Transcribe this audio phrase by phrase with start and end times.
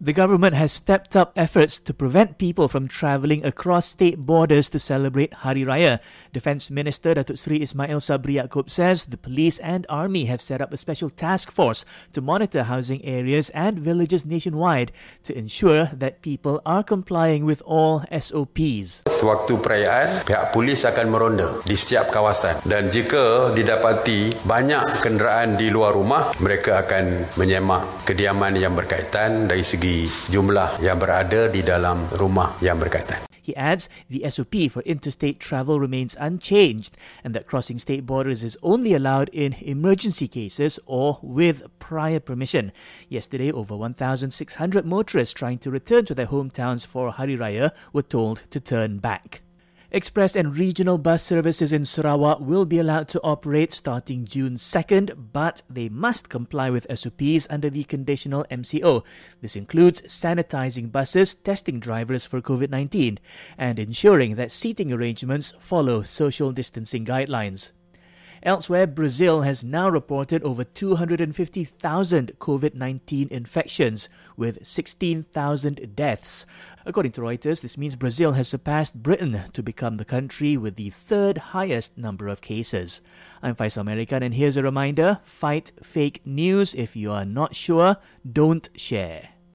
[0.00, 4.80] The government has stepped up efforts to prevent people from travelling across state borders to
[4.80, 6.00] celebrate Hari Raya.
[6.32, 10.72] Defence Minister Datuk Seri Ismail Sabri Yaakob says the police and army have set up
[10.72, 11.84] a special task force
[12.16, 14.88] to monitor housing areas and villages nationwide
[15.20, 19.04] to ensure that people are complying with all SOPs.
[19.04, 25.68] Sewaktu perayaan, pihak polis akan meronda di setiap kawasan dan jika didapati banyak kenderaan di
[25.68, 29.89] luar rumah, mereka akan menyemak kediaman yang berkaitan dari segi
[30.30, 33.30] jumlah yang berada di dalam rumah yang berkaitan.
[33.50, 38.56] He adds the SOP for interstate travel remains unchanged and that crossing state borders is
[38.62, 42.70] only allowed in emergency cases or with prior permission.
[43.08, 48.42] Yesterday, over 1,600 motorists trying to return to their hometowns for Hari Raya were told
[48.50, 49.42] to turn back.
[49.92, 55.32] Express and regional bus services in Sarawak will be allowed to operate starting June 2nd,
[55.32, 59.02] but they must comply with SOPs under the conditional MCO.
[59.40, 63.18] This includes sanitizing buses, testing drivers for COVID 19,
[63.58, 67.72] and ensuring that seating arrangements follow social distancing guidelines.
[68.42, 76.46] Elsewhere, Brazil has now reported over 250,000 COVID 19 infections, with 16,000 deaths.
[76.86, 80.88] According to Reuters, this means Brazil has surpassed Britain to become the country with the
[80.88, 83.02] third highest number of cases.
[83.42, 86.74] I'm Faisal American, and here's a reminder fight fake news.
[86.74, 87.98] If you are not sure,
[88.32, 89.39] don't share.